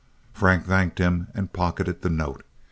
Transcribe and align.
Frank 0.33 0.65
thanked 0.65 0.97
him 0.97 1.27
and 1.35 1.53
pocketed 1.53 2.01
the 2.01 2.09
note. 2.09 2.43